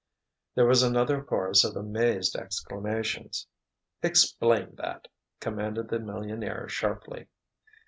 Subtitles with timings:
[0.55, 3.45] There was another chorus of amazed exclamations.
[4.01, 5.07] "Explain that,"
[5.39, 7.27] commanded the millionaire sharply.